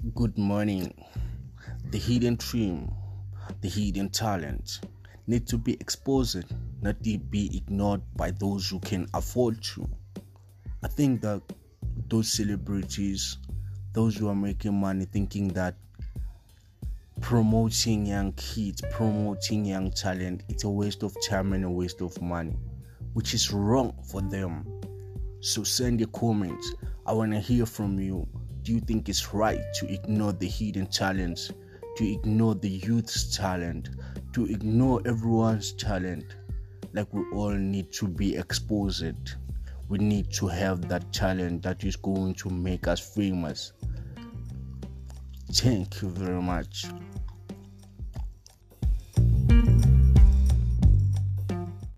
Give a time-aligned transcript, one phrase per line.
[0.00, 0.94] Good morning.
[1.90, 2.90] The hidden dream,
[3.60, 4.80] the hidden talent
[5.26, 9.86] need to be exposed, not to be ignored by those who can afford to.
[10.82, 11.42] I think that
[12.08, 13.36] those celebrities,
[13.92, 15.74] those who are making money, thinking that
[17.20, 22.20] promoting young kids, promoting young talent, it's a waste of time and a waste of
[22.22, 22.56] money,
[23.12, 24.64] which is wrong for them.
[25.40, 26.74] So send your comments.
[27.04, 28.26] I want to hear from you
[28.62, 31.50] do you think it's right to ignore the hidden talents,
[31.96, 33.90] to ignore the youth's talent,
[34.34, 36.36] to ignore everyone's talent?
[36.92, 39.36] Like we all need to be exposed.
[39.88, 43.72] We need to have that talent that is going to make us famous.
[45.52, 46.86] Thank you very much.